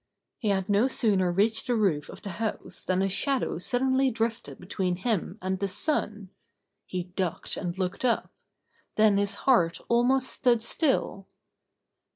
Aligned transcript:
He 0.39 0.47
had 0.49 0.67
no 0.67 0.87
sooner 0.87 1.31
reached 1.31 1.67
the 1.67 1.75
roof 1.75 2.09
of 2.09 2.23
the 2.23 2.31
house 2.41 2.83
than 2.83 3.03
a 3.03 3.07
shadow 3.07 3.59
suddenly 3.59 4.09
drifted 4.09 4.57
betvi^een 4.59 4.97
him 4.97 5.37
and 5.43 5.59
the 5.59 5.67
sun. 5.67 6.31
He 6.87 7.03
ducked 7.03 7.55
and 7.55 7.77
looked 7.77 8.03
up. 8.03 8.33
Then 8.95 9.19
his 9.19 9.35
heart 9.45 9.79
almost 9.89 10.29
stood 10.29 10.63
still. 10.63 11.27